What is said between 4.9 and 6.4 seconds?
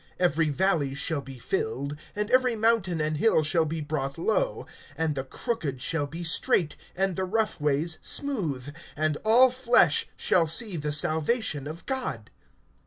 And the crooked shall be